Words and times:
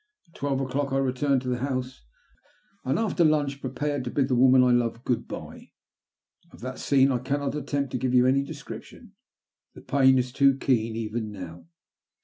At 0.27 0.33
twelve 0.33 0.59
o'clock 0.61 0.91
I 0.91 0.97
returned 0.97 1.43
to 1.43 1.47
the 1.47 1.59
house, 1.59 2.01
and, 2.83 2.97
after 2.97 3.23
lunch, 3.23 3.61
prepared 3.61 4.03
to 4.05 4.09
bid 4.09 4.29
the 4.29 4.35
woman 4.35 4.63
I 4.63 4.71
loved 4.71 5.03
"good 5.03 5.27
bye." 5.27 5.73
Of 6.51 6.61
that 6.61 6.79
scene 6.79 7.11
I 7.11 7.19
cannot 7.19 7.53
attempt 7.53 7.91
to 7.91 7.99
give 7.99 8.15
you 8.15 8.25
any 8.25 8.43
descrip 8.43 8.81
tion— 8.81 9.13
the 9.75 9.81
pain 9.81 10.17
is 10.17 10.33
too 10.33 10.57
keen 10.57 10.95
even 10.95 11.31
now. 11.31 11.67